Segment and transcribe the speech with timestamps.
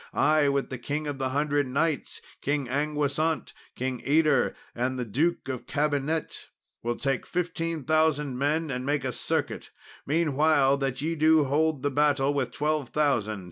[0.15, 5.47] I, with the King of the Hundred Knights, King Anguisant, King Yder, and the Duke
[5.47, 6.47] of Cambinet,
[6.81, 9.69] will take fifteen thousand men and make a circuit,
[10.07, 13.39] meanwhile that ye do hold the battle with twelve thousand.